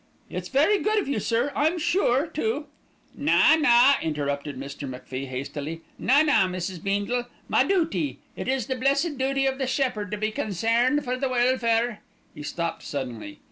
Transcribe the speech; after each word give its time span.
"It's 0.31 0.49
very 0.49 0.79
good 0.79 0.97
of 0.97 1.07
you, 1.07 1.19
sir, 1.19 1.51
I'm 1.55 1.77
sure, 1.77 2.25
to" 2.25 2.65
"Na, 3.15 3.55
na," 3.55 3.97
interrupted 4.01 4.57
Mr. 4.59 4.89
MacFie 4.89 5.27
hastily, 5.27 5.81
"na, 5.99 6.23
na, 6.23 6.47
Mrs. 6.47 6.81
Beendle, 6.81 7.27
ma 7.47 7.61
duty. 7.61 8.17
It 8.35 8.47
is 8.47 8.65
the 8.65 8.75
blessed 8.75 9.19
duty 9.19 9.45
of 9.45 9.59
the 9.59 9.67
shepherd 9.67 10.09
to 10.09 10.17
be 10.17 10.31
consairned 10.31 11.03
for 11.03 11.17
the 11.17 11.29
welfare" 11.29 12.01
He 12.33 12.41
stopped 12.41 12.81
suddenly. 12.81 13.37